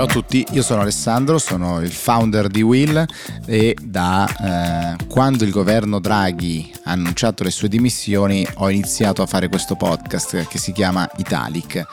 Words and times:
Ciao 0.00 0.08
a 0.08 0.12
tutti, 0.12 0.46
io 0.52 0.62
sono 0.62 0.80
Alessandro, 0.80 1.36
sono 1.36 1.82
il 1.82 1.92
founder 1.92 2.46
di 2.46 2.62
Will 2.62 3.04
e 3.44 3.76
da 3.82 4.96
eh, 4.96 5.04
quando 5.04 5.44
il 5.44 5.50
governo 5.50 6.00
Draghi 6.00 6.72
ha 6.84 6.92
annunciato 6.92 7.44
le 7.44 7.50
sue 7.50 7.68
dimissioni 7.68 8.46
ho 8.54 8.70
iniziato 8.70 9.20
a 9.20 9.26
fare 9.26 9.50
questo 9.50 9.76
podcast 9.76 10.46
che 10.48 10.56
si 10.56 10.72
chiama 10.72 11.06
Italic. 11.18 11.84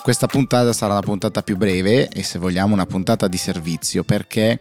Questa 0.00 0.28
puntata 0.28 0.72
sarà 0.72 0.94
la 0.94 1.00
puntata 1.00 1.42
più 1.42 1.56
breve 1.56 2.06
e 2.08 2.22
se 2.22 2.38
vogliamo 2.38 2.72
una 2.72 2.86
puntata 2.86 3.26
di 3.26 3.36
servizio 3.36 4.04
perché 4.04 4.60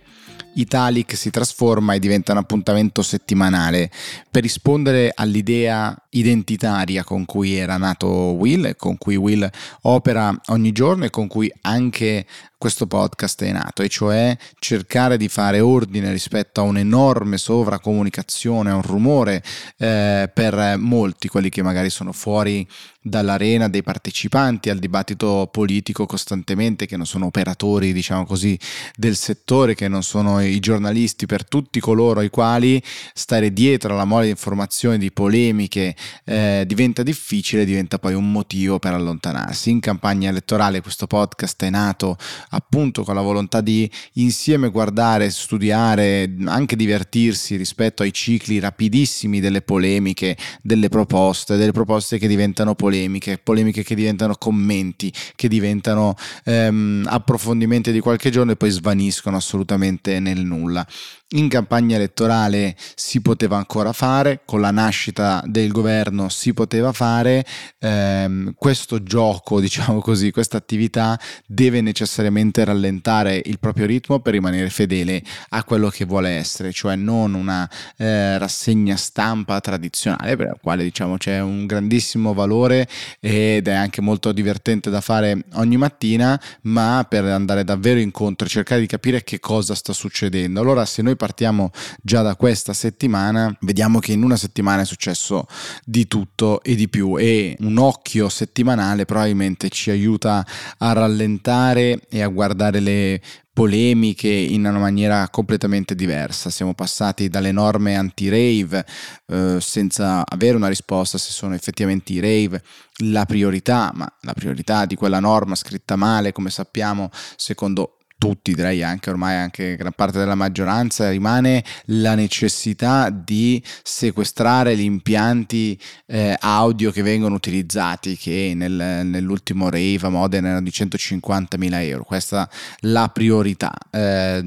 Italic 0.55 1.15
si 1.15 1.29
trasforma 1.29 1.93
e 1.93 1.99
diventa 1.99 2.31
un 2.31 2.39
appuntamento 2.39 3.01
settimanale 3.01 3.89
per 4.29 4.41
rispondere 4.41 5.11
all'idea 5.13 5.95
identitaria 6.09 7.03
con 7.03 7.25
cui 7.25 7.55
era 7.55 7.77
nato 7.77 8.07
Will, 8.07 8.75
con 8.75 8.97
cui 8.97 9.15
Will 9.15 9.49
opera 9.81 10.33
ogni 10.47 10.71
giorno 10.71 11.05
e 11.05 11.09
con 11.09 11.27
cui 11.27 11.51
anche 11.61 12.25
questo 12.57 12.87
podcast 12.87 13.43
è 13.43 13.51
nato, 13.51 13.83
e 13.83 13.89
cioè 13.89 14.37
cercare 14.59 15.17
di 15.17 15.27
fare 15.27 15.59
ordine 15.59 16.11
rispetto 16.11 16.61
a 16.61 16.63
un'enorme 16.63 17.37
sovracomunicazione, 17.37 18.71
a 18.71 18.75
un 18.75 18.81
rumore 18.81 19.43
eh, 19.77 20.29
per 20.33 20.77
molti, 20.77 21.27
quelli 21.27 21.49
che 21.49 21.61
magari 21.61 21.89
sono 21.89 22.11
fuori 22.11 22.67
dall'arena 23.07 23.69
dei 23.69 23.83
partecipanti 23.83 24.71
al 24.71 24.79
dibattito 24.79 25.47
politico 25.51 26.07
costantemente, 26.07 26.87
che 26.87 26.97
non 26.97 27.05
sono 27.05 27.27
operatori, 27.27 27.93
diciamo 27.93 28.25
così, 28.25 28.57
del 28.95 29.15
settore, 29.15 29.75
che 29.75 29.87
non 29.87 30.01
sono 30.01 30.41
i 30.41 30.59
giornalisti, 30.59 31.27
per 31.27 31.47
tutti 31.47 31.79
coloro 31.79 32.21
ai 32.21 32.29
quali 32.29 32.81
stare 33.13 33.53
dietro 33.53 33.93
alla 33.93 34.05
mole 34.05 34.25
di 34.25 34.31
informazioni, 34.31 34.97
di 34.97 35.11
polemiche, 35.11 35.95
eh, 36.23 36.63
diventa 36.65 37.03
difficile, 37.03 37.63
diventa 37.63 37.99
poi 37.99 38.15
un 38.15 38.31
motivo 38.31 38.79
per 38.79 38.93
allontanarsi. 38.95 39.69
In 39.69 39.81
campagna 39.81 40.29
elettorale 40.29 40.81
questo 40.81 41.05
podcast 41.05 41.63
è 41.63 41.69
nato 41.69 42.17
appunto 42.55 43.03
con 43.03 43.15
la 43.15 43.21
volontà 43.21 43.61
di 43.61 43.89
insieme 44.13 44.69
guardare, 44.69 45.29
studiare, 45.29 46.33
anche 46.45 46.75
divertirsi 46.75 47.55
rispetto 47.55 48.03
ai 48.03 48.13
cicli 48.13 48.59
rapidissimi 48.59 49.39
delle 49.39 49.61
polemiche, 49.61 50.37
delle 50.61 50.89
proposte, 50.89 51.57
delle 51.57 51.71
proposte 51.71 52.17
che 52.17 52.27
diventano 52.27 52.75
polemiche, 52.75 53.37
polemiche 53.37 53.83
che 53.83 53.95
diventano 53.95 54.35
commenti, 54.35 55.13
che 55.35 55.47
diventano 55.47 56.15
ehm, 56.45 57.07
approfondimenti 57.09 57.91
di 57.91 57.99
qualche 57.99 58.29
giorno 58.29 58.53
e 58.53 58.55
poi 58.55 58.69
svaniscono 58.69 59.37
assolutamente 59.37 60.19
nel 60.19 60.43
nulla. 60.45 60.85
In 61.29 61.49
campagna 61.49 61.95
elettorale 61.95 62.75
si 62.93 63.19
poteva 63.19 63.57
ancora 63.57 63.91
fare, 63.93 64.41
con 64.45 64.61
la 64.61 64.69
nascita 64.69 65.43
del 65.45 65.71
governo 65.71 66.29
si 66.29 66.53
poteva 66.53 66.93
fare, 66.93 67.43
ehm, 67.79 68.53
questo 68.55 69.01
gioco, 69.01 69.59
diciamo 69.59 69.99
così, 70.01 70.29
questa 70.31 70.57
attività 70.57 71.19
deve 71.47 71.81
necessariamente 71.81 72.34
rallentare 72.63 73.41
il 73.45 73.59
proprio 73.59 73.85
ritmo 73.85 74.19
per 74.19 74.33
rimanere 74.33 74.69
fedele 74.69 75.21
a 75.49 75.63
quello 75.63 75.89
che 75.89 76.05
vuole 76.05 76.29
essere, 76.29 76.71
cioè 76.71 76.95
non 76.95 77.33
una 77.33 77.69
eh, 77.97 78.37
rassegna 78.37 78.95
stampa 78.95 79.59
tradizionale, 79.59 80.35
per 80.35 80.47
la 80.47 80.57
quale 80.61 80.83
diciamo 80.83 81.17
c'è 81.17 81.39
un 81.39 81.65
grandissimo 81.65 82.33
valore 82.33 82.87
ed 83.19 83.67
è 83.67 83.73
anche 83.73 84.01
molto 84.01 84.31
divertente 84.31 84.89
da 84.89 85.01
fare 85.01 85.45
ogni 85.53 85.77
mattina, 85.77 86.39
ma 86.63 87.05
per 87.07 87.25
andare 87.25 87.63
davvero 87.63 87.99
incontro 87.99 88.47
e 88.47 88.49
cercare 88.49 88.81
di 88.81 88.87
capire 88.87 89.23
che 89.23 89.39
cosa 89.39 89.75
sta 89.75 89.93
succedendo. 89.93 90.59
Allora 90.59 90.85
se 90.85 91.01
noi 91.01 91.15
partiamo 91.15 91.71
già 92.01 92.21
da 92.21 92.35
questa 92.35 92.73
settimana, 92.73 93.55
vediamo 93.61 93.99
che 93.99 94.11
in 94.11 94.23
una 94.23 94.37
settimana 94.37 94.81
è 94.81 94.85
successo 94.85 95.47
di 95.83 96.07
tutto 96.07 96.61
e 96.63 96.75
di 96.75 96.89
più 96.89 97.17
e 97.17 97.55
un 97.59 97.77
occhio 97.77 98.29
settimanale 98.29 99.05
probabilmente 99.05 99.69
ci 99.69 99.89
aiuta 99.89 100.45
a 100.77 100.93
rallentare 100.93 102.01
e 102.09 102.21
a 102.21 102.24
guardare 102.27 102.79
le 102.79 103.21
polemiche 103.53 104.27
in 104.29 104.65
una 104.65 104.79
maniera 104.79 105.29
completamente 105.29 105.95
diversa. 105.95 106.49
Siamo 106.49 106.73
passati 106.73 107.29
dalle 107.29 107.51
norme 107.51 107.95
anti-rave 107.95 108.85
eh, 109.27 109.57
senza 109.61 110.25
avere 110.27 110.57
una 110.57 110.67
risposta 110.67 111.17
se 111.17 111.31
sono 111.31 111.55
effettivamente 111.55 112.11
i 112.11 112.19
rave 112.19 112.61
la 113.05 113.25
priorità, 113.25 113.91
ma 113.93 114.11
la 114.21 114.33
priorità 114.33 114.85
di 114.85 114.95
quella 114.95 115.19
norma 115.19 115.55
scritta 115.55 115.95
male, 115.95 116.31
come 116.33 116.49
sappiamo, 116.49 117.09
secondo 117.35 117.97
tutti, 118.17 118.53
direi 118.53 118.81
anche 118.81 119.09
ormai 119.09 119.35
anche 119.35 119.75
gran 119.75 119.91
parte 119.93 120.17
della 120.17 120.35
maggioranza, 120.35 121.09
rimane 121.09 121.63
la 121.87 122.15
necessità 122.15 123.09
di 123.09 123.61
sequestrare 123.83 124.75
gli 124.75 124.83
impianti 124.83 125.79
eh, 126.07 126.35
audio 126.39 126.91
che 126.91 127.01
vengono 127.01 127.35
utilizzati, 127.35 128.17
che 128.17 128.53
nel, 128.55 128.71
nell'ultimo 129.05 129.69
rave 129.69 129.99
a 130.01 130.09
Modena 130.09 130.47
erano 130.47 130.63
di 130.63 130.71
150.000 130.71 131.73
euro. 131.83 132.03
Questa 132.03 132.49
è 132.49 132.55
la 132.87 133.09
priorità. 133.09 133.73
Eh, 133.91 134.41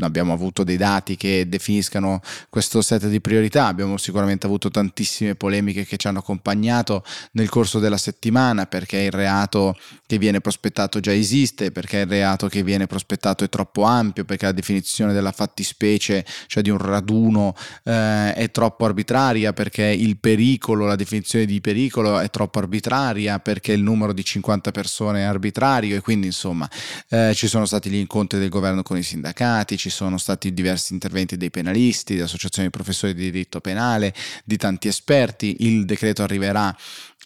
abbiamo 0.00 0.32
avuto 0.32 0.62
dei 0.64 0.76
dati 0.76 1.16
che 1.16 1.48
definiscano 1.48 2.20
questo 2.48 2.80
set 2.80 3.06
di 3.08 3.20
priorità, 3.20 3.66
abbiamo 3.66 3.96
sicuramente 3.96 4.46
avuto 4.46 4.70
tantissime 4.70 5.34
polemiche 5.34 5.84
che 5.84 5.96
ci 5.96 6.06
hanno 6.06 6.20
accompagnato 6.20 7.04
nel 7.32 7.48
corso 7.48 7.80
della 7.80 7.96
settimana 7.96 8.66
perché 8.66 8.98
il 8.98 9.12
reato 9.12 9.76
che 10.06 10.18
viene 10.18 10.40
prospettato 10.40 11.00
già 11.00 11.12
esiste, 11.12 11.72
perché 11.72 11.98
il 11.98 12.06
reato 12.06 12.48
che 12.48 12.62
viene 12.62 12.86
prospettato 12.86 13.08
prospettato 13.10 13.44
è 13.44 13.48
troppo 13.48 13.82
ampio 13.82 14.24
perché 14.24 14.46
la 14.46 14.52
definizione 14.52 15.12
della 15.12 15.32
fattispecie, 15.32 16.24
cioè 16.46 16.62
di 16.62 16.70
un 16.70 16.78
raduno, 16.78 17.54
eh, 17.84 18.34
è 18.34 18.50
troppo 18.52 18.84
arbitraria 18.84 19.52
perché 19.52 19.84
il 19.84 20.18
pericolo, 20.18 20.86
la 20.86 20.96
definizione 20.96 21.44
di 21.44 21.60
pericolo 21.60 22.18
è 22.20 22.30
troppo 22.30 22.60
arbitraria 22.60 23.40
perché 23.40 23.72
il 23.72 23.82
numero 23.82 24.12
di 24.12 24.24
50 24.24 24.70
persone 24.70 25.20
è 25.20 25.22
arbitrario 25.22 25.96
e 25.96 26.00
quindi 26.00 26.26
insomma 26.26 26.68
eh, 27.08 27.32
ci 27.34 27.48
sono 27.48 27.64
stati 27.66 27.90
gli 27.90 27.96
incontri 27.96 28.38
del 28.38 28.48
governo 28.48 28.82
con 28.82 28.96
i 28.96 29.02
sindacati, 29.02 29.76
ci 29.76 29.90
sono 29.90 30.16
stati 30.18 30.52
diversi 30.52 30.92
interventi 30.92 31.36
dei 31.36 31.50
penalisti, 31.50 32.14
di 32.14 32.20
associazioni 32.20 32.68
di 32.68 32.74
professori 32.74 33.14
di 33.14 33.30
diritto 33.30 33.60
penale, 33.60 34.14
di 34.44 34.56
tanti 34.56 34.88
esperti, 34.88 35.56
il 35.60 35.84
decreto 35.84 36.22
arriverà 36.22 36.74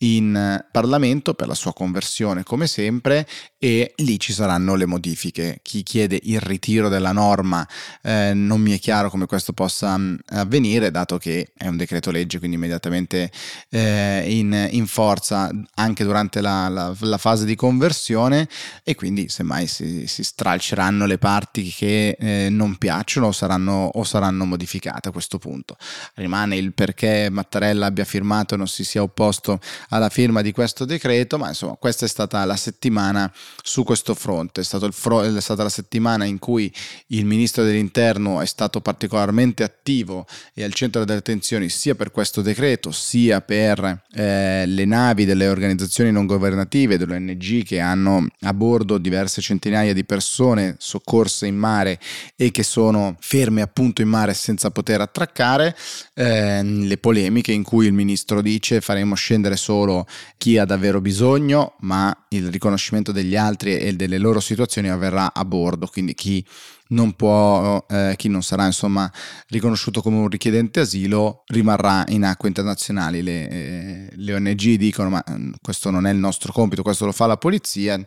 in 0.05 0.65
Parlamento 0.71 1.35
per 1.35 1.47
la 1.47 1.55
sua 1.55 1.73
conversione 1.73 2.43
come 2.43 2.67
sempre 2.67 3.27
e 3.59 3.95
lì 3.97 4.21
ci 4.21 4.35
saranno 4.35 4.75
le 4.75 4.85
modifiche. 4.85 5.61
Chi 5.63 5.83
chiede 5.83 6.21
il 6.25 6.41
ritiro 6.41 6.91
della 6.91 7.13
norma 7.13 7.67
eh, 8.03 8.33
non 8.35 8.61
mi 8.61 8.73
è 8.73 8.79
chiaro 8.79 9.09
come 9.09 9.25
questo 9.25 9.55
possa 9.55 9.97
mm, 9.97 10.17
avvenire 10.27 10.91
dato 10.91 11.17
che 11.17 11.53
è 11.57 11.67
un 11.67 11.79
decreto 11.79 12.11
legge 12.11 12.39
quindi 12.39 12.57
immediatamente 12.57 13.31
eh, 13.71 14.25
in, 14.27 14.69
in, 14.73 14.87
forza 14.87 15.51
anche 15.77 16.05
durante 16.05 16.43
la, 16.43 16.69
la, 16.69 16.95
la, 17.01 17.19
fase 17.19 17.47
di 17.47 17.55
conversione 17.55 18.49
e 18.83 18.95
quindi 18.95 19.31
semmai 19.31 19.67
si, 19.67 20.07
si 20.07 20.23
stralceranno 20.23 21.07
le 21.07 21.17
parti 21.17 21.71
che 21.71 22.17
eh, 22.19 22.49
non 22.51 22.77
piacciono 22.77 23.29
o 23.29 23.33
saranno, 23.33 23.91
o 23.95 24.05
saranno 24.05 24.45
modificate 24.45 25.09
a 25.09 25.13
questo 25.13 25.39
punto. 25.39 25.79
Rimane 26.15 26.57
il 26.57 26.75
perché 26.75 27.29
Mattarella 27.31 27.87
abbia 27.87 28.05
firmato 28.05 28.55
e 28.55 28.59
non 28.59 28.69
si 28.69 28.85
sia 28.85 29.03
opposto 29.03 29.59
alla 29.95 30.09
firma 30.09 30.43
di 30.43 30.51
questo 30.51 30.85
decreto, 30.85 31.39
ma 31.39 31.49
insomma 31.49 31.77
questa 31.79 32.05
è 32.05 32.09
stata 32.09 32.45
la 32.45 32.57
settimana 32.57 33.33
su 33.63 33.85
questo 33.85 34.15
fronte, 34.15 34.63
è, 34.63 34.91
fro- 34.91 35.23
è 35.23 35.41
stata 35.41 35.63
la 35.63 35.69
settimana 35.69 36.25
in 36.25 36.41
cui 36.41 36.73
il 37.09 37.25
ministro 37.25 37.63
dell'interno 37.63 38.41
è 38.41 38.47
stato 38.47 38.81
particolarmente 38.81 39.63
attivo 39.63 40.27
e 40.53 40.65
al 40.65 40.75
centro 40.75 41.05
delle 41.05 41.21
attenzioni 41.21 41.69
sia 41.69 41.95
per 41.95 42.11
questo 42.11 42.43
decreto 42.43 42.91
sia 42.91 43.41
per 43.41 44.03
eh, 44.13 44.65
le 44.67 44.85
navi 44.85 45.25
delle 45.25 45.47
organizzazioni 45.47 46.11
non 46.11 46.27
governative, 46.27 46.99
delle 46.99 47.15
ONG 47.15 47.63
che 47.63 47.79
hanno 47.79 48.27
a 48.41 48.53
bordo 48.53 48.99
diverse 48.99 49.41
centinaia 49.41 49.93
di 49.93 50.05
persone 50.05 50.75
soccorse 50.79 51.47
in 51.47 51.57
mare 51.57 52.01
e 52.35 52.51
che 52.51 52.65
sono 52.65 53.17
ferme 53.21 53.63
appunto 53.63 54.03
in 54.03 54.09
mare 54.09 54.35
senza 54.35 54.73
poter 54.73 55.01
attraccare, 55.01 55.77
eh, 56.15 56.63
le 56.65 56.97
polemiche 56.99 57.53
in 57.53 57.63
cui 57.63 57.87
il 57.87 57.93
ministro 57.93 58.43
dice 58.43 58.81
faremo 58.81 59.15
scendere 59.15 59.55
solo 59.55 59.83
solo 59.85 60.07
chi 60.39 60.59
ha 60.59 60.65
davvero 60.65 61.01
bisogno, 61.01 61.75
ma 61.81 62.15
il 62.31 62.51
riconoscimento 62.51 63.13
degli 63.13 63.37
altri 63.37 63.77
e 63.77 63.95
delle 63.95 64.19
loro 64.19 64.41
situazioni 64.41 64.89
avverrà 64.89 65.33
a 65.35 65.45
bordo, 65.45 65.87
quindi 65.87 66.15
chi 66.15 66.45
non 66.87 67.15
può, 67.15 67.85
eh, 67.89 68.15
chi 68.17 68.29
non 68.29 68.43
sarà 68.43 68.67
insomma 68.67 69.11
riconosciuto 69.49 70.03
come 70.03 70.19
un 70.19 70.29
richiedente 70.29 70.81
asilo 70.81 71.43
rimarrà 71.47 72.05
in 72.09 72.25
acque 72.25 72.49
internazionali. 72.49 73.23
Le, 73.23 73.49
eh, 73.49 74.09
le, 74.13 74.35
ONG 74.35 74.75
dicono 74.75 75.09
ma 75.09 75.25
mm, 75.29 75.53
questo 75.63 75.91
non 75.91 76.07
è 76.07 76.13
il 76.13 76.19
nostro 76.19 76.53
compito, 76.53 76.83
questo 76.83 77.07
lo 77.07 77.13
fa 77.13 77.27
la 77.27 77.39
polizia 77.39 77.99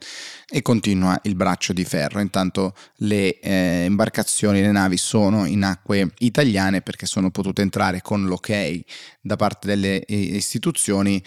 e 0.50 0.62
continua 0.62 1.20
il 1.24 1.36
braccio 1.36 1.74
di 1.74 1.84
ferro. 1.84 2.20
Intanto 2.20 2.76
le 2.98 3.40
eh, 3.40 3.86
imbarcazioni, 3.86 4.62
le 4.62 4.72
navi 4.72 4.98
sono 4.98 5.46
in 5.46 5.64
acque 5.64 6.12
italiane 6.20 6.82
perché 6.82 7.06
sono 7.08 7.32
potute 7.32 7.62
entrare 7.64 8.02
con 8.02 8.26
l'ok 8.26 8.82
da 9.22 9.36
parte 9.36 9.68
delle 9.68 10.06
eh, 10.06 10.16
istituzioni 10.16 11.22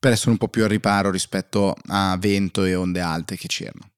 per 0.00 0.12
essere 0.12 0.30
un 0.30 0.38
po' 0.38 0.48
più 0.48 0.62
al 0.64 0.70
riparo 0.70 1.10
rispetto 1.10 1.76
a 1.88 2.16
vento 2.18 2.64
e 2.64 2.74
onde 2.74 3.00
alte 3.00 3.36
che 3.36 3.46
c'erano. 3.46 3.90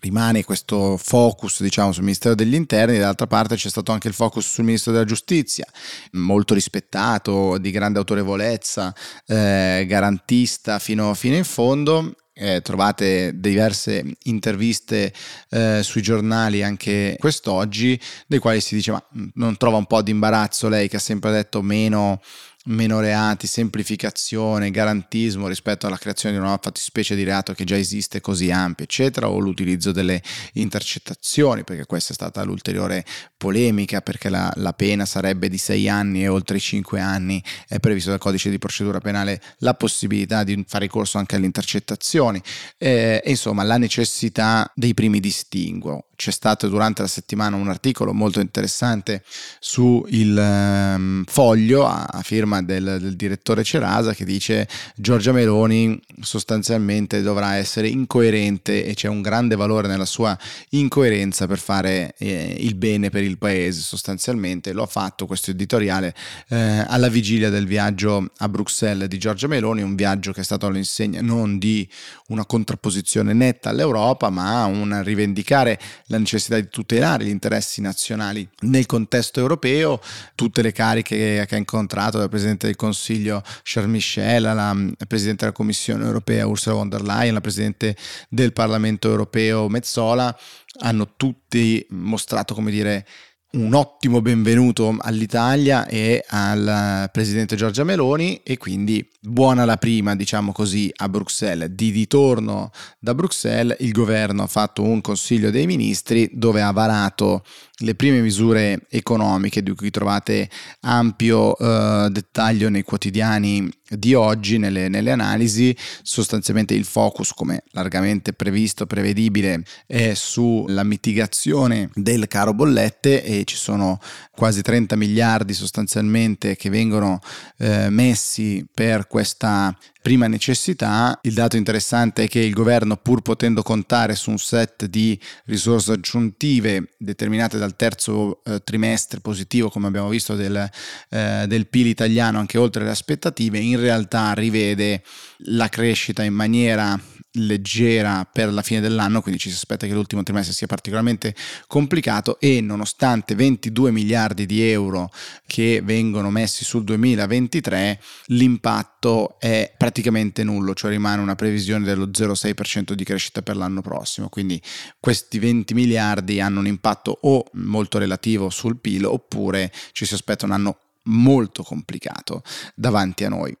rimane 0.00 0.44
questo 0.44 0.96
focus 0.96 1.62
diciamo 1.62 1.92
sul 1.92 2.04
Ministero 2.04 2.34
degli 2.34 2.54
Interni, 2.54 2.98
dall'altra 2.98 3.26
parte 3.26 3.56
c'è 3.56 3.68
stato 3.68 3.92
anche 3.92 4.08
il 4.08 4.14
focus 4.14 4.48
sul 4.50 4.64
Ministro 4.64 4.92
della 4.92 5.04
Giustizia, 5.04 5.66
molto 6.12 6.54
rispettato, 6.54 7.58
di 7.58 7.70
grande 7.70 7.98
autorevolezza, 7.98 8.94
eh, 9.26 9.84
garantista 9.86 10.78
fino, 10.78 11.14
fino 11.14 11.36
in 11.36 11.44
fondo 11.44 12.14
eh, 12.40 12.62
trovate 12.62 13.32
diverse 13.34 14.02
interviste 14.24 15.12
eh, 15.50 15.80
sui 15.82 16.00
giornali 16.00 16.62
anche 16.62 17.16
quest'oggi, 17.18 18.00
dei 18.26 18.38
quali 18.38 18.60
si 18.60 18.76
dice 18.76 18.92
ma 18.92 19.04
non 19.34 19.58
trova 19.58 19.76
un 19.76 19.84
po' 19.84 20.00
di 20.00 20.10
imbarazzo 20.10 20.68
lei 20.68 20.88
che 20.88 20.96
ha 20.96 21.00
sempre 21.00 21.32
detto 21.32 21.60
meno 21.60 22.20
meno 22.66 23.00
reati, 23.00 23.46
semplificazione, 23.46 24.70
garantismo 24.70 25.48
rispetto 25.48 25.86
alla 25.86 25.96
creazione 25.96 26.34
di 26.34 26.40
una 26.40 26.48
nuova 26.48 26.62
fattispecie 26.62 27.14
di 27.14 27.22
reato 27.22 27.54
che 27.54 27.64
già 27.64 27.76
esiste 27.76 28.20
così 28.20 28.50
ampia, 28.50 28.84
eccetera, 28.84 29.30
o 29.30 29.38
l'utilizzo 29.38 29.92
delle 29.92 30.22
intercettazioni, 30.54 31.64
perché 31.64 31.86
questa 31.86 32.12
è 32.12 32.14
stata 32.14 32.42
l'ulteriore 32.42 33.04
polemica, 33.36 34.02
perché 34.02 34.28
la, 34.28 34.52
la 34.56 34.74
pena 34.74 35.06
sarebbe 35.06 35.48
di 35.48 35.56
sei 35.56 35.88
anni 35.88 36.22
e 36.22 36.28
oltre 36.28 36.58
i 36.58 36.60
cinque 36.60 37.00
anni 37.00 37.42
è 37.66 37.78
previsto 37.78 38.10
dal 38.10 38.18
codice 38.18 38.50
di 38.50 38.58
procedura 38.58 39.00
penale 39.00 39.40
la 39.58 39.72
possibilità 39.74 40.44
di 40.44 40.62
fare 40.68 40.84
ricorso 40.84 41.18
anche 41.18 41.36
alle 41.36 41.46
intercettazioni, 41.46 42.42
eh, 42.76 43.22
insomma 43.24 43.62
la 43.62 43.78
necessità 43.78 44.70
dei 44.74 44.92
primi 44.92 45.20
distinguo. 45.20 46.06
C'è 46.16 46.32
stato 46.32 46.68
durante 46.68 47.00
la 47.00 47.08
settimana 47.08 47.56
un 47.56 47.70
articolo 47.70 48.12
molto 48.12 48.40
interessante 48.40 49.22
su 49.58 50.04
il 50.10 50.36
um, 50.36 51.24
foglio 51.24 51.86
a, 51.86 52.04
a 52.04 52.20
firma 52.22 52.49
del, 52.60 52.98
del, 53.00 53.16
direttore 53.16 53.62
Cerasa 53.62 54.14
che 54.14 54.24
dice 54.24 54.68
Giorgia 54.96 55.32
Meloni 55.32 56.00
sostanzialmente 56.20 57.22
dovrà 57.22 57.54
essere 57.54 57.88
incoerente 57.88 58.84
e 58.84 58.94
c'è 58.94 59.08
un 59.08 59.22
grande 59.22 59.56
valore 59.56 59.88
nella 59.88 60.04
sua 60.04 60.36
incoerenza 60.70 61.46
per 61.46 61.58
fare 61.58 62.14
eh, 62.18 62.56
il 62.58 62.74
bene 62.74 63.10
per 63.10 63.22
il 63.22 63.38
paese. 63.38 63.80
Sostanzialmente 63.80 64.72
lo 64.72 64.82
ha 64.82 64.86
fatto 64.86 65.26
questo 65.26 65.52
editoriale 65.52 66.14
eh, 66.48 66.84
alla 66.86 67.08
vigilia 67.08 67.50
del 67.50 67.66
viaggio 67.66 68.30
a 68.38 68.48
Bruxelles 68.48 69.08
di 69.08 69.18
Giorgia 69.18 69.46
Meloni 69.46 69.82
un 69.82 69.94
viaggio 69.94 70.32
che 70.32 70.40
è 70.40 70.44
stato 70.44 70.66
all'insegna 70.66 71.20
non 71.20 71.58
di 71.58 71.88
una 72.28 72.44
contrapposizione 72.44 73.32
netta 73.32 73.70
all'Europa 73.70 74.30
ma 74.30 74.64
un 74.64 75.02
rivendicare 75.02 75.78
la 76.06 76.18
necessità 76.18 76.56
di 76.56 76.68
tutelare 76.68 77.24
gli 77.24 77.28
interessi 77.28 77.80
nazionali 77.80 78.48
nel 78.60 78.86
contesto 78.86 79.40
europeo, 79.40 80.00
tutte 80.34 80.62
le 80.62 80.72
cariche 80.72 81.44
che 81.46 81.54
ha 81.54 81.58
incontrato 81.58 82.18
dal 82.18 82.28
del 82.40 82.76
Consiglio 82.76 83.42
Charles 83.62 83.92
Michel, 83.92 84.46
alla 84.46 84.72
mm, 84.72 84.92
Presidente 85.06 85.44
della 85.44 85.56
Commissione 85.56 86.04
europea 86.04 86.46
Ursula 86.46 86.74
von 86.76 86.88
der 86.88 87.02
Leyen, 87.02 87.34
la 87.34 87.40
Presidente 87.40 87.96
del 88.28 88.52
Parlamento 88.52 89.08
europeo 89.08 89.68
Mezzola, 89.68 90.36
hanno 90.80 91.14
tutti 91.16 91.84
mostrato, 91.90 92.54
come 92.54 92.70
dire, 92.70 93.06
un 93.52 93.74
ottimo 93.74 94.20
benvenuto 94.20 94.94
all'Italia 95.00 95.86
e 95.86 96.24
al 96.28 97.08
presidente 97.10 97.56
Giorgia 97.56 97.82
Meloni 97.82 98.42
e 98.44 98.56
quindi 98.58 99.04
buona 99.20 99.64
la 99.64 99.76
prima, 99.76 100.14
diciamo 100.14 100.52
così, 100.52 100.90
a 100.94 101.08
Bruxelles. 101.08 101.70
Di 101.70 101.90
ritorno 101.90 102.70
da 103.00 103.12
Bruxelles 103.12 103.76
il 103.80 103.90
governo 103.90 104.44
ha 104.44 104.46
fatto 104.46 104.82
un 104.82 105.00
consiglio 105.00 105.50
dei 105.50 105.66
ministri 105.66 106.30
dove 106.32 106.62
ha 106.62 106.70
varato 106.70 107.42
le 107.82 107.94
prime 107.94 108.20
misure 108.20 108.86
economiche 108.88 109.62
di 109.62 109.74
cui 109.74 109.90
trovate 109.90 110.48
ampio 110.80 111.56
eh, 111.56 112.08
dettaglio 112.10 112.68
nei 112.68 112.82
quotidiani 112.82 113.70
di 113.88 114.14
oggi, 114.14 114.58
nelle, 114.58 114.88
nelle, 114.88 115.10
analisi, 115.10 115.76
sostanzialmente 116.02 116.74
il 116.74 116.84
focus, 116.84 117.32
come 117.32 117.64
largamente 117.72 118.32
previsto, 118.32 118.86
prevedibile, 118.86 119.64
è 119.86 120.14
sulla 120.14 120.84
mitigazione 120.84 121.90
del 121.94 122.28
caro 122.28 122.54
bollette 122.54 123.24
ci 123.44 123.56
sono 123.56 123.98
quasi 124.34 124.62
30 124.62 124.96
miliardi 124.96 125.52
sostanzialmente 125.54 126.56
che 126.56 126.70
vengono 126.70 127.20
eh, 127.58 127.90
messi 127.90 128.66
per 128.72 129.06
questa 129.06 129.76
prima 130.02 130.26
necessità. 130.26 131.18
Il 131.22 131.34
dato 131.34 131.56
interessante 131.56 132.24
è 132.24 132.28
che 132.28 132.40
il 132.40 132.54
governo, 132.54 132.96
pur 132.96 133.20
potendo 133.22 133.62
contare 133.62 134.14
su 134.14 134.30
un 134.30 134.38
set 134.38 134.86
di 134.86 135.18
risorse 135.44 135.92
aggiuntive 135.92 136.90
determinate 136.96 137.58
dal 137.58 137.76
terzo 137.76 138.42
eh, 138.44 138.62
trimestre 138.64 139.20
positivo, 139.20 139.68
come 139.68 139.88
abbiamo 139.88 140.08
visto, 140.08 140.34
del, 140.34 140.68
eh, 141.10 141.44
del 141.46 141.66
PIL 141.66 141.86
italiano 141.86 142.38
anche 142.38 142.58
oltre 142.58 142.84
le 142.84 142.90
aspettative, 142.90 143.58
in 143.58 143.78
realtà 143.78 144.32
rivede 144.32 145.02
la 145.44 145.68
crescita 145.68 146.22
in 146.22 146.34
maniera 146.34 146.98
leggera 147.34 148.28
per 148.30 148.52
la 148.52 148.62
fine 148.62 148.80
dell'anno, 148.80 149.20
quindi 149.20 149.40
ci 149.40 149.50
si 149.50 149.54
aspetta 149.54 149.86
che 149.86 149.92
l'ultimo 149.92 150.22
trimestre 150.22 150.54
sia 150.54 150.66
particolarmente 150.66 151.34
complicato 151.66 152.40
e 152.40 152.60
nonostante 152.60 153.34
22 153.34 153.90
miliardi 153.90 154.46
di 154.46 154.62
euro 154.62 155.10
che 155.46 155.80
vengono 155.84 156.30
messi 156.30 156.64
sul 156.64 156.84
2023, 156.84 158.00
l'impatto 158.26 159.38
è 159.38 159.72
praticamente 159.76 160.42
nullo, 160.42 160.74
cioè 160.74 160.90
rimane 160.90 161.22
una 161.22 161.36
previsione 161.36 161.84
dello 161.84 162.06
0,6% 162.06 162.92
di 162.92 163.04
crescita 163.04 163.42
per 163.42 163.56
l'anno 163.56 163.80
prossimo, 163.80 164.28
quindi 164.28 164.60
questi 164.98 165.38
20 165.38 165.74
miliardi 165.74 166.40
hanno 166.40 166.60
un 166.60 166.66
impatto 166.66 167.18
o 167.22 167.44
molto 167.52 167.98
relativo 167.98 168.50
sul 168.50 168.78
PIL 168.78 169.04
oppure 169.04 169.72
ci 169.92 170.04
si 170.04 170.14
aspetta 170.14 170.46
un 170.46 170.52
anno 170.52 170.78
molto 171.04 171.62
complicato 171.62 172.42
davanti 172.74 173.24
a 173.24 173.28
noi 173.28 173.56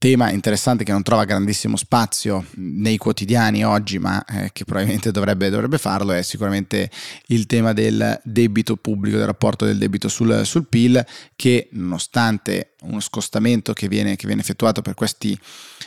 tema 0.00 0.30
interessante 0.30 0.82
che 0.82 0.92
non 0.92 1.02
trova 1.02 1.26
grandissimo 1.26 1.76
spazio 1.76 2.46
nei 2.54 2.96
quotidiani 2.96 3.66
oggi, 3.66 3.98
ma 3.98 4.24
eh, 4.24 4.48
che 4.50 4.64
probabilmente 4.64 5.10
dovrebbe, 5.10 5.50
dovrebbe, 5.50 5.76
farlo, 5.76 6.12
è 6.12 6.22
sicuramente 6.22 6.90
il 7.26 7.44
tema 7.44 7.74
del 7.74 8.18
debito 8.24 8.76
pubblico, 8.76 9.18
del 9.18 9.26
rapporto 9.26 9.66
del 9.66 9.76
debito 9.76 10.08
sul, 10.08 10.46
sul 10.46 10.66
PIL, 10.66 11.04
che 11.36 11.68
nonostante 11.72 12.76
uno 12.84 13.00
scostamento 13.00 13.74
che 13.74 13.88
viene, 13.88 14.16
che 14.16 14.26
viene 14.26 14.40
effettuato 14.40 14.80
per 14.80 14.94
questi 14.94 15.38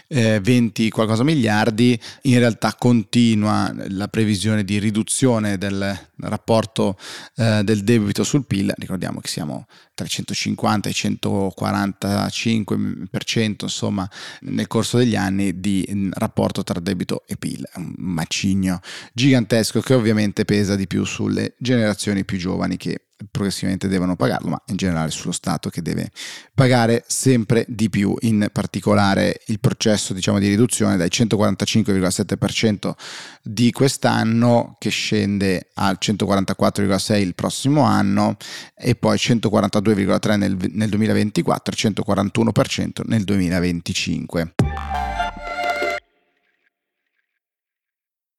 eh, 0.10 0.39
20 0.39 0.92
qualcosa 0.92 1.24
miliardi, 1.24 2.00
in 2.24 2.38
realtà 2.38 2.75
continua 2.77 3.74
la 3.88 4.07
previsione 4.10 4.63
di 4.63 4.77
riduzione 4.77 5.57
del 5.57 6.00
rapporto 6.18 7.00
eh, 7.38 7.62
del 7.63 7.83
debito 7.83 8.24
sul 8.24 8.45
PIL, 8.45 8.71
ricordiamo 8.77 9.21
che 9.21 9.27
siamo 9.27 9.65
tra 9.95 10.06
i 10.06 10.10
150 10.10 10.89
e 10.89 10.92
i 10.92 10.95
145%, 10.95 13.65
insomma, 14.03 14.09
nel 14.41 14.67
corso 14.67 14.97
degli 14.97 15.15
anni 15.15 15.59
di 15.59 15.88
mm, 15.89 16.11
rapporto 16.13 16.63
tra 16.63 16.79
debito 16.79 17.23
e 17.25 17.38
PIL, 17.38 17.67
un 17.75 17.94
macigno 17.97 18.79
gigantesco 19.13 19.81
che 19.81 19.94
ovviamente 19.94 20.45
pesa 20.45 20.75
di 20.75 20.88
più 20.88 21.03
sulle 21.03 21.55
generazioni 21.57 22.25
più 22.25 22.38
giovani 22.38 22.77
che 22.77 23.07
progressivamente 23.29 23.87
devono 23.87 24.15
pagarlo, 24.15 24.49
ma 24.49 24.61
in 24.67 24.75
generale 24.75 25.11
sullo 25.11 25.31
Stato 25.31 25.69
che 25.69 25.81
deve 25.81 26.12
pagare 26.53 27.03
sempre 27.07 27.65
di 27.67 27.89
più, 27.89 28.15
in 28.21 28.48
particolare 28.51 29.41
il 29.48 29.59
processo 29.59 30.13
diciamo, 30.13 30.39
di 30.39 30.48
riduzione 30.48 30.98
dal 30.98 31.09
145,7% 31.12 32.93
di 33.41 33.71
quest'anno 33.71 34.75
che 34.79 34.89
scende 34.89 35.69
al 35.75 35.98
144,6% 36.00 37.19
il 37.19 37.36
prossimo 37.36 37.81
anno 37.81 38.38
e 38.75 38.95
poi 38.95 39.17
142,3% 39.17 40.38
nel, 40.38 40.57
nel 40.71 40.89
2024 40.89 41.74
e 41.74 41.91
141% 41.91 43.01
nel 43.05 43.24
2025. 43.24 44.53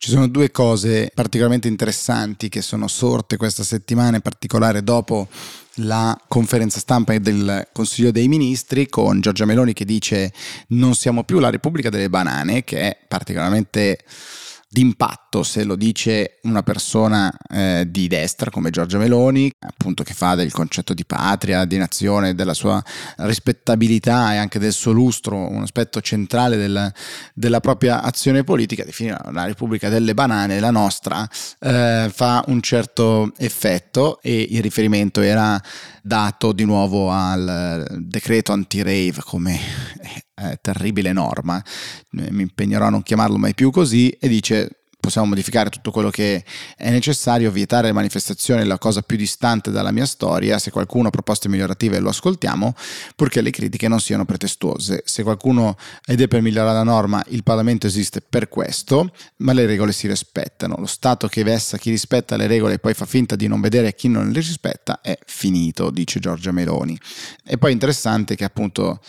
Ci 0.04 0.10
sono 0.10 0.28
due 0.28 0.50
cose 0.50 1.10
particolarmente 1.14 1.66
interessanti 1.66 2.50
che 2.50 2.60
sono 2.60 2.88
sorte 2.88 3.38
questa 3.38 3.62
settimana, 3.62 4.16
in 4.16 4.20
particolare 4.20 4.84
dopo 4.84 5.28
la 5.76 6.14
conferenza 6.28 6.78
stampa 6.78 7.16
del 7.16 7.68
Consiglio 7.72 8.10
dei 8.10 8.28
Ministri 8.28 8.86
con 8.90 9.22
Giorgia 9.22 9.46
Meloni 9.46 9.72
che 9.72 9.86
dice 9.86 10.30
non 10.68 10.94
siamo 10.94 11.24
più 11.24 11.38
la 11.38 11.48
Repubblica 11.48 11.88
delle 11.88 12.10
Banane, 12.10 12.64
che 12.64 12.80
è 12.80 12.98
particolarmente 13.08 14.00
d'impatto 14.74 15.44
se 15.44 15.62
lo 15.62 15.76
dice 15.76 16.40
una 16.42 16.64
persona 16.64 17.32
eh, 17.48 17.86
di 17.88 18.08
destra 18.08 18.50
come 18.50 18.70
Giorgia 18.70 18.98
Meloni, 18.98 19.48
appunto 19.60 20.02
che 20.02 20.14
fa 20.14 20.34
del 20.34 20.50
concetto 20.50 20.94
di 20.94 21.04
patria, 21.04 21.64
di 21.64 21.76
nazione, 21.76 22.34
della 22.34 22.54
sua 22.54 22.82
rispettabilità 23.18 24.32
e 24.32 24.36
anche 24.38 24.58
del 24.58 24.72
suo 24.72 24.90
lustro 24.90 25.36
un 25.36 25.62
aspetto 25.62 26.00
centrale 26.00 26.56
del, 26.56 26.92
della 27.34 27.60
propria 27.60 28.02
azione 28.02 28.42
politica, 28.42 28.82
definire 28.82 29.16
la 29.30 29.44
Repubblica 29.44 29.88
delle 29.88 30.12
Banane, 30.12 30.58
la 30.58 30.72
nostra, 30.72 31.24
eh, 31.60 32.10
fa 32.12 32.42
un 32.48 32.60
certo 32.60 33.32
effetto 33.36 34.20
e 34.22 34.44
il 34.50 34.60
riferimento 34.60 35.20
era 35.20 35.60
dato 36.02 36.50
di 36.50 36.64
nuovo 36.64 37.12
al 37.12 37.86
decreto 38.00 38.50
anti-rave 38.50 39.20
come 39.24 39.60
eh, 40.34 40.58
terribile 40.60 41.12
norma, 41.12 41.62
mi 42.10 42.42
impegnerò 42.42 42.86
a 42.86 42.90
non 42.90 43.02
chiamarlo 43.02 43.36
mai 43.36 43.54
più 43.54 43.70
così, 43.70 44.10
e 44.10 44.28
dice 44.28 44.78
possiamo 45.04 45.28
modificare 45.28 45.68
tutto 45.68 45.90
quello 45.90 46.08
che 46.08 46.42
è 46.76 46.90
necessario, 46.90 47.50
vietare 47.50 47.88
le 47.88 47.92
manifestazioni 47.92 48.64
la 48.64 48.78
cosa 48.78 49.02
più 49.02 49.18
distante 49.18 49.70
dalla 49.70 49.90
mia 49.90 50.06
storia, 50.06 50.58
se 50.58 50.70
qualcuno 50.70 51.08
ha 51.08 51.10
proposte 51.10 51.50
migliorative 51.50 51.98
lo 51.98 52.08
ascoltiamo, 52.08 52.74
purché 53.14 53.42
le 53.42 53.50
critiche 53.50 53.86
non 53.86 54.00
siano 54.00 54.24
pretestuose. 54.24 55.02
Se 55.04 55.22
qualcuno 55.22 55.76
è 56.06 56.16
per 56.26 56.40
migliorare 56.40 56.72
la 56.72 56.84
norma, 56.84 57.22
il 57.28 57.42
Parlamento 57.42 57.86
esiste 57.86 58.22
per 58.22 58.48
questo, 58.48 59.12
ma 59.38 59.52
le 59.52 59.66
regole 59.66 59.92
si 59.92 60.08
rispettano. 60.08 60.76
Lo 60.78 60.86
Stato 60.86 61.28
che 61.28 61.42
vessa 61.42 61.76
chi 61.76 61.90
rispetta 61.90 62.36
le 62.36 62.46
regole 62.46 62.74
e 62.74 62.78
poi 62.78 62.94
fa 62.94 63.04
finta 63.04 63.36
di 63.36 63.46
non 63.46 63.60
vedere 63.60 63.94
chi 63.94 64.08
non 64.08 64.30
le 64.30 64.40
rispetta 64.40 65.02
è 65.02 65.18
finito, 65.26 65.90
dice 65.90 66.18
Giorgia 66.18 66.50
Meloni. 66.50 66.98
E 67.44 67.58
poi 67.58 67.70
è 67.70 67.72
interessante 67.74 68.36
che 68.36 68.44
appunto 68.44 69.00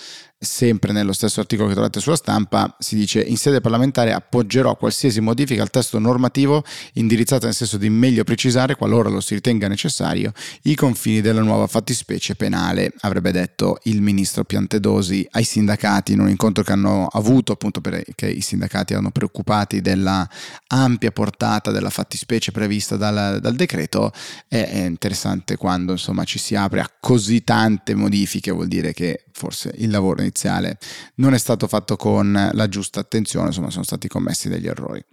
sempre 0.45 0.93
nello 0.93 1.11
stesso 1.11 1.41
articolo 1.41 1.67
che 1.67 1.73
trovate 1.73 1.99
sulla 1.99 2.15
stampa, 2.15 2.75
si 2.79 2.95
dice 2.95 3.19
in 3.21 3.37
sede 3.37 3.59
parlamentare 3.59 4.13
appoggerò 4.13 4.75
qualsiasi 4.77 5.19
modifica 5.19 5.61
al 5.61 5.69
testo 5.69 5.99
normativo 5.99 6.63
indirizzata 6.93 7.45
nel 7.45 7.55
senso 7.55 7.77
di 7.77 7.89
meglio 7.89 8.23
precisare, 8.23 8.75
qualora 8.75 9.09
lo 9.09 9.19
si 9.19 9.33
ritenga 9.33 9.67
necessario, 9.67 10.31
i 10.63 10.75
confini 10.75 11.21
della 11.21 11.41
nuova 11.41 11.67
fattispecie 11.67 12.35
penale, 12.35 12.93
avrebbe 13.01 13.31
detto 13.31 13.79
il 13.83 14.01
ministro 14.01 14.43
Piantedosi 14.43 15.27
ai 15.31 15.43
sindacati 15.43 16.13
in 16.13 16.19
un 16.19 16.29
incontro 16.29 16.63
che 16.63 16.71
hanno 16.71 17.07
avuto 17.11 17.51
appunto 17.51 17.81
perché 17.81 18.29
i 18.29 18.41
sindacati 18.41 18.93
erano 18.93 19.11
preoccupati 19.11 19.81
della 19.81 20.27
ampia 20.67 21.11
portata 21.11 21.71
della 21.71 21.89
fattispecie 21.89 22.51
prevista 22.51 22.95
dal, 22.95 23.39
dal 23.41 23.55
decreto. 23.55 24.11
È, 24.47 24.55
è 24.57 24.85
interessante 24.85 25.57
quando 25.57 25.93
insomma 25.93 26.23
ci 26.23 26.39
si 26.39 26.55
apre 26.55 26.81
a 26.81 26.91
così 26.99 27.43
tante 27.43 27.95
modifiche, 27.95 28.51
vuol 28.51 28.67
dire 28.67 28.93
che 28.93 29.25
forse 29.31 29.73
il 29.77 29.89
lavoro 29.89 30.21
iniziale 30.35 30.77
non 31.15 31.33
è 31.33 31.37
stato 31.37 31.67
fatto 31.67 31.95
con 31.95 32.49
la 32.51 32.67
giusta 32.67 32.99
attenzione, 32.99 33.47
insomma 33.47 33.71
sono 33.71 33.85
stati 33.85 34.09
commessi 34.09 34.49
degli 34.49 34.67
errori. 34.67 35.03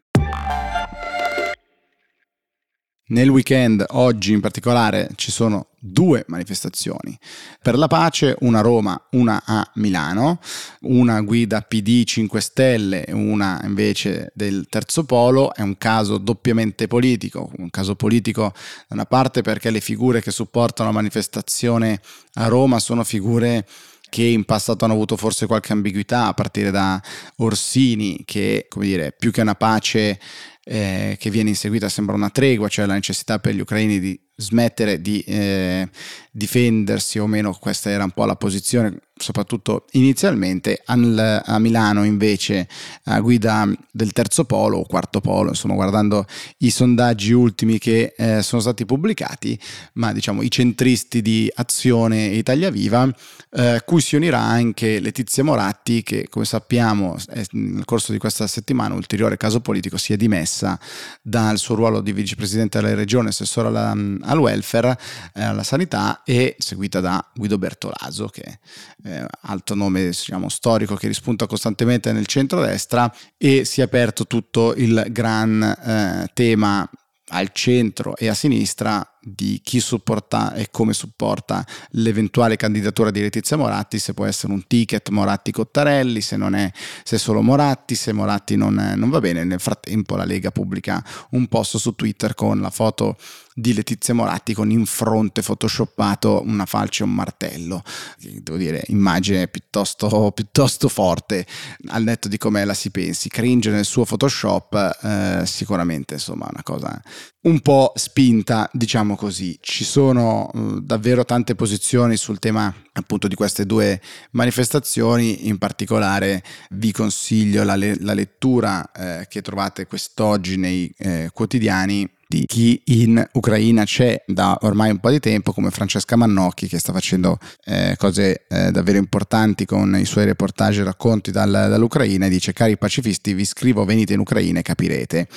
Nel 3.05 3.29
weekend, 3.29 3.85
oggi 3.91 4.33
in 4.33 4.41
particolare, 4.41 5.11
ci 5.17 5.31
sono 5.31 5.69
due 5.79 6.25
manifestazioni. 6.29 7.19
Per 7.61 7.77
la 7.77 7.87
pace, 7.87 8.37
una 8.41 8.61
a 8.61 8.63
Roma, 8.63 9.09
una 9.11 9.43
a 9.45 9.71
Milano, 9.75 10.41
una 10.83 11.21
guida 11.21 11.61
PD 11.61 12.05
5 12.05 12.41
Stelle 12.41 13.05
una 13.11 13.61
invece 13.65 14.33
del 14.35 14.67
Terzo 14.71 15.05
Polo. 15.05 15.53
È 15.53 15.61
un 15.61 15.77
caso 15.77 16.17
doppiamente 16.17 16.87
politico, 16.87 17.51
un 17.59 17.69
caso 17.69 17.97
politico 17.97 18.55
da 18.89 18.95
una 18.95 19.05
parte 19.05 19.43
perché 19.43 19.71
le 19.71 19.81
figure 19.81 20.23
che 20.23 20.31
supportano 20.31 20.89
la 20.89 20.95
manifestazione 20.95 22.01
a 22.35 22.47
Roma 22.47 22.79
sono 22.79 23.05
figure 23.05 23.67
che 24.13 24.25
in 24.25 24.45
passato 24.45 24.85
hanno 24.85 24.93
avuto 24.93 25.17
forse 25.17 25.47
qualche 25.47 25.73
ambiguità, 25.73 26.27
a 26.27 26.35
partire 26.35 26.71
da 26.71 27.01
Orsini, 27.37 28.25
che, 28.27 28.67
come 28.69 28.85
dire, 28.85 29.17
più 29.19 29.31
che 29.31 29.41
una 29.41 29.55
pace 29.55 30.21
eh, 30.65 31.17
che 31.19 31.31
viene 31.31 31.49
inseguita 31.49 31.89
sembra 31.89 32.15
una 32.15 32.29
tregua, 32.29 32.69
cioè 32.69 32.85
la 32.85 32.93
necessità 32.93 33.39
per 33.39 33.55
gli 33.55 33.61
ucraini 33.61 33.99
di 33.99 34.21
smettere 34.35 35.01
di 35.01 35.21
eh, 35.21 35.89
difendersi 36.31 37.19
o 37.19 37.27
meno, 37.27 37.53
questa 37.53 37.91
era 37.91 38.05
un 38.05 38.11
po' 38.11 38.25
la 38.25 38.37
posizione, 38.37 38.99
soprattutto 39.15 39.85
inizialmente. 39.93 40.81
Al, 40.87 41.43
a 41.45 41.59
Milano 41.59 42.05
invece 42.05 42.67
a 43.05 43.21
guida 43.21 43.69
del 43.91 44.13
terzo 44.13 44.45
polo 44.45 44.79
o 44.79 44.87
quarto 44.87 45.21
polo, 45.21 45.51
insomma 45.51 45.75
guardando 45.75 46.27
i 46.59 46.71
sondaggi 46.71 47.33
ultimi 47.33 47.79
che 47.79 48.15
eh, 48.17 48.43
sono 48.43 48.63
stati 48.63 48.87
pubblicati, 48.87 49.59
ma 49.95 50.13
diciamo 50.13 50.43
i 50.43 50.51
centristi 50.51 51.21
di 51.21 51.51
Azione 51.55 52.25
Italia 52.27 52.71
Viva, 52.71 53.09
eh, 53.51 53.83
cui 53.85 54.01
si 54.01 54.17
unirà 54.17 54.41
anche 54.41 54.99
Letizia 55.01 55.45
Moratti 55.45 56.03
che 56.03 56.27
come 56.31 56.47
sappiamo 56.47 57.17
nel 57.51 57.85
corso 57.85 58.13
di 58.13 58.19
questa 58.19 58.47
settimana, 58.47 58.95
ulteriore 58.95 59.37
caso 59.37 59.61
politico, 59.61 59.99
si 59.99 60.15
è 60.15 60.17
dimessa 60.17 60.79
dal 61.21 61.59
suo 61.59 61.75
ruolo 61.75 62.01
di 62.01 62.13
vicepresidente 62.13 62.81
della 62.81 62.95
regione, 62.95 63.29
assessore 63.29 63.69
alla, 63.69 63.95
al 64.25 64.39
welfare, 64.39 64.99
eh, 65.35 65.43
alla 65.43 65.63
sanità 65.63 66.23
e 66.25 66.57
seguita 66.59 67.01
da 67.01 67.25
Guido 67.35 67.59
Bertolaso 67.59 68.29
che 68.29 68.43
è 68.43 68.59
eh, 69.05 69.27
alto 69.43 69.75
nome 69.75 70.07
diciamo, 70.07 70.49
storico 70.49 70.95
che 70.95 71.07
rispunta 71.07 71.47
costantemente 71.47 72.13
nel 72.13 72.27
centro-destra 72.27 73.13
e 73.37 73.65
si 73.65 73.81
è 73.81 73.85
aperto 73.85 74.27
tutto 74.27 74.75
il 74.75 75.07
gran 75.11 75.63
eh, 75.63 76.31
tema 76.33 76.89
al 77.29 77.51
centro 77.53 78.17
e 78.17 78.29
a 78.29 78.35
sinistra 78.35 79.07
di 79.23 79.61
chi 79.63 79.81
supporta 79.81 80.53
e 80.55 80.69
come 80.71 80.93
supporta 80.93 81.65
l'eventuale 81.91 82.57
candidatura 82.57 83.11
di 83.11 83.21
Letizia 83.21 83.57
Moratti, 83.57 83.99
se 83.99 84.15
può 84.15 84.25
essere 84.25 84.53
un 84.53 84.67
ticket 84.67 85.09
Moratti-Cottarelli, 85.11 86.21
se 86.21 86.37
non 86.37 86.55
è, 86.55 86.71
se 87.05 87.17
è 87.17 87.19
solo 87.19 87.41
Moratti, 87.41 87.95
se 87.95 88.13
Moratti 88.13 88.57
non, 88.57 88.95
non 88.97 89.11
va 89.11 89.21
bene. 89.21 89.45
Nel 89.45 89.61
frattempo 89.61 90.17
la 90.17 90.25
Lega 90.25 90.51
pubblica 90.51 91.05
un 91.31 91.47
post 91.47 91.77
su 91.77 91.95
Twitter 91.95 92.35
con 92.35 92.61
la 92.61 92.71
foto 92.71 93.17
di 93.55 93.75
Letizia 93.75 94.15
Moratti 94.15 94.55
con 94.55 94.71
in 94.71 94.87
fronte 94.87 95.43
photoshoppato 95.43 96.43
una 96.45 96.67
falce 96.67 97.03
e 97.03 97.07
un 97.07 97.15
martello. 97.15 97.83
Devo 98.19 98.57
dire, 98.57 98.83
immagine 98.89 99.49
piuttosto, 99.49 100.33
piuttosto 100.33 100.89
forte, 100.89 101.47
al 101.89 102.03
netto 102.03 102.29
di 102.29 102.39
come 102.39 102.65
la 102.65 102.75
si 102.75 102.91
pensi. 102.91 103.29
Cringe 103.29 103.71
nel 103.71 103.85
suo 103.85 104.05
Photoshop, 104.05 104.99
eh, 105.03 105.43
sicuramente 105.47 106.15
insomma 106.15 106.49
una 106.51 106.63
cosa 106.63 107.01
un 107.43 107.61
po' 107.61 107.93
spinta, 107.97 108.69
diciamo 108.73 109.12
così. 109.17 109.59
Ci 109.61 109.85
sono 109.85 110.51
uh, 110.53 110.81
davvero 110.81 111.25
tante 111.25 111.55
posizioni 111.55 112.17
sul 112.17 112.39
tema 112.39 112.75
appunto 112.95 113.29
di 113.29 113.35
queste 113.35 113.65
due 113.65 114.01
manifestazioni, 114.33 115.49
in 115.49 115.59
particolare 115.59 116.43
vi 116.71 116.93
consiglio 116.93 117.65
la, 117.65 117.75
le- 117.75 117.97
la 118.01 118.15
lettura 118.15 118.91
eh, 118.93 119.27
che 119.29 119.41
trovate 119.41 119.87
quest'oggi 119.87 120.57
nei 120.57 120.93
eh, 120.99 121.31
quotidiani 121.33 122.09
di 122.33 122.47
chi 122.47 122.81
in 122.87 123.23
Ucraina 123.33 123.85
c'è 123.85 124.25
da 124.27 124.57
ormai 124.63 124.91
un 124.91 125.01
po' 125.01 125.11
di 125.11 125.21
tempo, 125.21 125.53
come 125.53 125.71
Francesca 125.71 126.17
Mannocchi, 126.17 126.67
che 126.67 126.79
sta 126.79 126.91
facendo 126.91 127.39
eh, 127.67 127.95
cose 127.99 128.47
eh, 128.49 128.71
davvero 128.71 128.97
importanti 128.97 129.67
con 129.67 129.95
i 129.99 130.07
suoi 130.07 130.25
reportage 130.25 130.81
e 130.81 130.85
racconti 130.85 131.31
dal, 131.31 131.51
dall'Ucraina, 131.51 132.25
e 132.25 132.31
dice 132.31 132.55
cari 132.55 132.79
pacifisti 132.79 133.35
vi 133.35 133.45
scrivo 133.45 133.85
venite 133.85 134.15
in 134.15 134.21
Ucraina 134.21 134.61
e 134.61 134.63
capirete. 134.63 135.29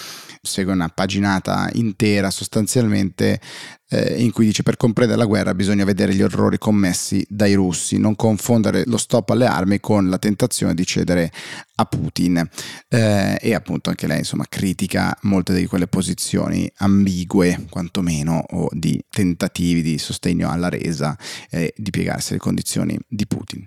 Segue 0.45 0.73
una 0.73 0.89
paginata 0.89 1.69
intera 1.73 2.29
sostanzialmente 2.29 3.39
eh, 3.89 4.21
in 4.21 4.31
cui 4.31 4.45
dice 4.45 4.63
per 4.63 4.77
comprendere 4.77 5.19
la 5.19 5.25
guerra 5.25 5.53
bisogna 5.53 5.83
vedere 5.85 6.13
gli 6.13 6.21
orrori 6.21 6.57
commessi 6.57 7.25
dai 7.29 7.53
russi, 7.53 7.97
non 7.97 8.15
confondere 8.15 8.83
lo 8.85 8.97
stop 8.97 9.29
alle 9.29 9.45
armi 9.45 9.79
con 9.79 10.09
la 10.09 10.17
tentazione 10.17 10.73
di 10.73 10.85
cedere 10.85 11.31
a 11.75 11.85
Putin. 11.85 12.47
Eh, 12.87 13.37
e 13.39 13.53
appunto 13.53 13.89
anche 13.89 14.07
lei 14.07 14.19
insomma 14.19 14.45
critica 14.47 15.15
molte 15.23 15.53
di 15.53 15.65
quelle 15.65 15.87
posizioni 15.87 16.71
ambigue, 16.77 17.65
quantomeno, 17.69 18.43
o 18.51 18.69
di 18.71 19.03
tentativi 19.09 19.81
di 19.81 19.97
sostegno 19.97 20.49
alla 20.49 20.69
resa 20.69 21.17
e 21.49 21.73
di 21.75 21.89
piegarsi 21.91 22.31
alle 22.31 22.41
condizioni 22.41 22.97
di 23.07 23.27
Putin. 23.27 23.65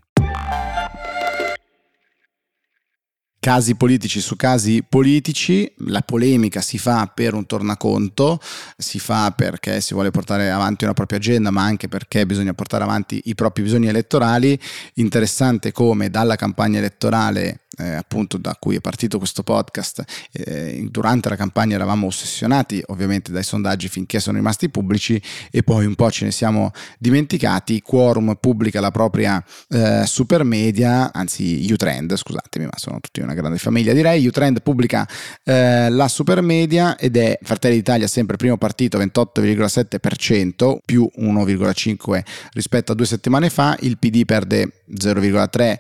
Casi 3.40 3.76
politici 3.76 4.20
su 4.20 4.36
casi 4.36 4.84
politici, 4.86 5.72
la 5.86 6.00
polemica 6.02 6.60
si 6.60 6.78
fa 6.78 7.10
per 7.12 7.34
un 7.34 7.46
tornaconto, 7.46 8.40
si 8.76 8.98
fa 8.98 9.30
perché 9.30 9.80
si 9.80 9.94
vuole 9.94 10.10
portare 10.10 10.50
avanti 10.50 10.84
una 10.84 10.94
propria 10.94 11.18
agenda, 11.18 11.50
ma 11.50 11.62
anche 11.62 11.88
perché 11.88 12.26
bisogna 12.26 12.54
portare 12.54 12.84
avanti 12.84 13.22
i 13.26 13.34
propri 13.34 13.62
bisogni 13.62 13.88
elettorali. 13.88 14.58
Interessante 14.94 15.72
come 15.72 16.10
dalla 16.10 16.36
campagna 16.36 16.78
elettorale 16.78 17.60
eh, 17.78 17.94
appunto 17.94 18.36
da 18.36 18.56
cui 18.58 18.76
è 18.76 18.80
partito 18.80 19.18
questo 19.18 19.42
podcast, 19.42 20.04
eh, 20.32 20.86
durante 20.90 21.28
la 21.28 21.36
campagna 21.36 21.74
eravamo 21.74 22.06
ossessionati 22.06 22.82
ovviamente 22.86 23.32
dai 23.32 23.42
sondaggi 23.42 23.88
finché 23.88 24.20
sono 24.20 24.36
rimasti 24.36 24.68
pubblici 24.68 25.20
e 25.50 25.62
poi 25.62 25.86
un 25.86 25.94
po' 25.94 26.10
ce 26.10 26.24
ne 26.24 26.30
siamo 26.30 26.70
dimenticati. 26.98 27.80
Quorum 27.80 28.36
pubblica 28.40 28.80
la 28.80 28.90
propria 28.90 29.42
eh, 29.68 30.02
super 30.06 30.44
media, 30.44 31.12
anzi 31.12 31.66
Utrend, 31.70 32.16
scusatemi, 32.16 32.66
ma 32.66 32.76
sono 32.76 33.00
tutti 33.00 33.20
una 33.20 33.34
grande 33.34 33.58
famiglia 33.58 33.92
direi. 33.92 34.26
Utrend 34.26 34.62
pubblica 34.62 35.06
eh, 35.44 35.88
la 35.90 36.08
super 36.08 36.42
media 36.42 36.96
ed 36.96 37.16
è 37.16 37.38
Fratelli 37.42 37.76
d'Italia 37.76 38.06
sempre 38.06 38.36
primo 38.36 38.56
partito 38.56 38.98
28,7% 38.98 40.78
più 40.84 41.08
1,5 41.18 42.22
rispetto 42.52 42.92
a 42.92 42.94
due 42.94 43.06
settimane 43.06 43.50
fa, 43.50 43.76
il 43.80 43.98
PD 43.98 44.24
perde 44.24 44.72
0,3 44.90 45.78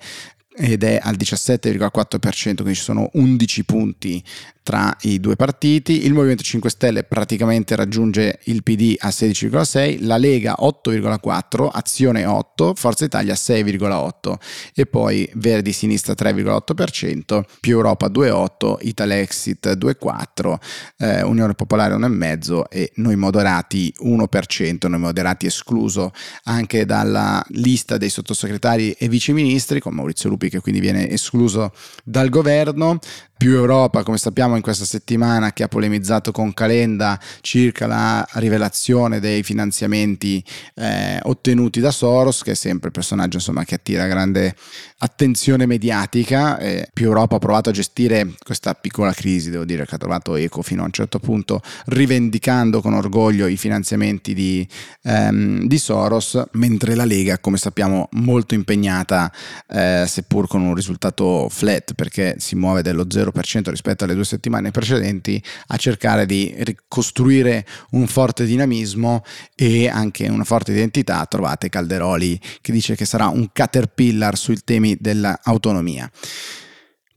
ed 0.58 0.82
è 0.82 0.98
al 1.00 1.16
17,4%, 1.16 2.54
quindi 2.56 2.74
ci 2.74 2.82
sono 2.82 3.08
11 3.12 3.64
punti 3.64 4.22
tra 4.68 4.94
i 5.04 5.18
due 5.18 5.34
partiti. 5.34 6.04
Il 6.04 6.12
Movimento 6.12 6.42
5 6.42 6.68
Stelle 6.68 7.02
praticamente 7.02 7.74
raggiunge 7.74 8.40
il 8.44 8.62
PD 8.62 8.96
a 8.98 9.08
16,6, 9.08 10.04
la 10.04 10.18
Lega 10.18 10.56
8,4, 10.60 11.70
Azione 11.72 12.26
8, 12.26 12.74
Forza 12.74 13.06
Italia 13.06 13.32
6,8 13.32 14.34
e 14.74 14.84
poi 14.84 15.26
Verdi 15.36 15.72
Sinistra 15.72 16.12
3,8%, 16.12 17.44
più 17.60 17.76
Europa 17.76 18.08
2,8, 18.08 18.76
Italexit 18.82 19.74
2,4, 19.74 20.58
eh, 20.98 21.22
Unione 21.22 21.54
Popolare 21.54 21.94
1,5 21.94 22.64
e 22.68 22.92
noi 22.96 23.16
moderati 23.16 23.90
1%, 24.02 24.86
noi 24.86 25.00
moderati 25.00 25.46
escluso 25.46 26.12
anche 26.42 26.84
dalla 26.84 27.42
lista 27.52 27.96
dei 27.96 28.10
sottosegretari 28.10 28.90
e 28.90 29.08
viceministri 29.08 29.80
con 29.80 29.94
Maurizio 29.94 30.28
Lupi 30.28 30.50
che 30.50 30.60
quindi 30.60 30.80
viene 30.80 31.08
escluso 31.08 31.72
dal 32.04 32.28
governo. 32.28 32.98
Più 33.38 33.54
Europa, 33.54 34.02
come 34.02 34.18
sappiamo 34.18 34.56
in 34.56 34.62
questa 34.62 34.84
settimana 34.84 35.52
che 35.52 35.62
ha 35.62 35.68
polemizzato 35.68 36.32
con 36.32 36.52
Calenda 36.52 37.18
circa 37.40 37.86
la 37.86 38.26
rivelazione 38.32 39.20
dei 39.20 39.44
finanziamenti 39.44 40.42
eh, 40.74 41.20
ottenuti 41.22 41.78
da 41.78 41.92
Soros, 41.92 42.42
che 42.42 42.50
è 42.50 42.54
sempre 42.54 42.88
il 42.88 42.94
personaggio 42.94 43.36
insomma, 43.36 43.64
che 43.64 43.76
attira 43.76 44.08
grande 44.08 44.56
attenzione 44.98 45.66
mediatica. 45.66 46.58
Eh, 46.58 46.88
più 46.92 47.06
Europa 47.06 47.36
ha 47.36 47.38
provato 47.38 47.68
a 47.68 47.72
gestire 47.72 48.34
questa 48.44 48.74
piccola 48.74 49.12
crisi, 49.12 49.50
devo 49.50 49.64
dire 49.64 49.86
che 49.86 49.94
ha 49.94 49.98
trovato 49.98 50.34
eco 50.34 50.60
fino 50.62 50.82
a 50.82 50.86
un 50.86 50.92
certo 50.92 51.20
punto, 51.20 51.62
rivendicando 51.86 52.80
con 52.80 52.94
orgoglio 52.94 53.46
i 53.46 53.56
finanziamenti 53.56 54.34
di, 54.34 54.66
ehm, 55.02 55.64
di 55.64 55.78
Soros, 55.78 56.42
mentre 56.54 56.96
la 56.96 57.04
Lega, 57.04 57.38
come 57.38 57.56
sappiamo, 57.56 58.08
molto 58.14 58.54
impegnata, 58.54 59.32
eh, 59.68 60.04
seppur 60.08 60.48
con 60.48 60.62
un 60.62 60.74
risultato 60.74 61.48
flat, 61.48 61.94
perché 61.94 62.34
si 62.38 62.56
muove 62.56 62.82
dello 62.82 63.06
0 63.08 63.27
0% 63.30 63.70
rispetto 63.70 64.04
alle 64.04 64.14
due 64.14 64.24
settimane 64.24 64.70
precedenti 64.70 65.42
a 65.68 65.76
cercare 65.76 66.26
di 66.26 66.54
ricostruire 66.58 67.66
un 67.90 68.06
forte 68.06 68.44
dinamismo 68.44 69.22
e 69.54 69.88
anche 69.88 70.28
una 70.28 70.44
forte 70.44 70.72
identità. 70.72 71.24
Trovate 71.26 71.68
Calderoli 71.68 72.40
che 72.60 72.72
dice 72.72 72.96
che 72.96 73.04
sarà 73.04 73.28
un 73.28 73.48
caterpillar 73.52 74.36
sui 74.36 74.58
temi 74.64 74.96
dell'autonomia. 74.98 76.10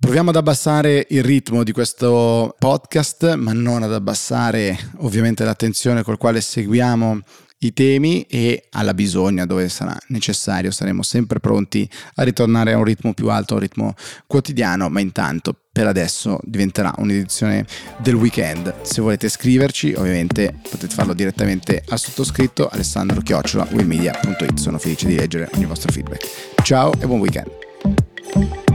Proviamo 0.02 0.32
ad 0.32 0.36
abbassare 0.36 1.06
il 1.10 1.24
ritmo 1.24 1.64
di 1.64 1.72
questo 1.72 2.56
podcast, 2.58 3.36
ma 3.36 3.54
non 3.54 3.84
ad 3.84 3.94
abbassare 3.94 4.76
ovviamente 4.98 5.44
l'attenzione 5.44 6.02
col 6.02 6.18
quale 6.18 6.42
seguiamo 6.42 7.20
i 7.64 7.74
temi 7.74 8.24
e 8.24 8.68
alla 8.72 8.94
bisogna 8.94 9.46
dove 9.46 9.70
sarà 9.70 9.98
necessario 10.08 10.72
saremo 10.72 11.04
sempre 11.04 11.40
pronti 11.40 11.90
a 12.16 12.24
ritornare 12.24 12.74
a 12.74 12.78
un 12.78 12.84
ritmo 12.84 13.14
più 13.14 13.30
alto, 13.30 13.54
a 13.54 13.58
un 13.58 13.62
ritmo 13.62 13.94
quotidiano, 14.28 14.90
ma 14.90 15.00
intanto 15.00 15.56
per 15.72 15.88
adesso 15.88 16.40
diventerà 16.44 16.94
un'edizione 16.98 17.66
del 17.98 18.16
weekend. 18.16 18.82
Se 18.82 19.02
volete 19.02 19.30
scriverci, 19.30 19.94
ovviamente 19.96 20.60
potete 20.70 20.94
farlo 20.94 21.14
direttamente 21.14 21.84
al 21.88 22.00
sottoscritto 22.00 22.68
alessandro 22.68 23.22
chiocciola. 23.22 23.68
Sono 24.56 24.78
felice 24.78 25.08
di 25.08 25.16
leggere 25.16 25.50
ogni 25.54 25.66
vostro 25.66 25.92
feedback. 25.92 26.28
Ciao 26.64 26.92
e 27.00 27.06
buon 27.06 27.20
weekend. 27.20 28.71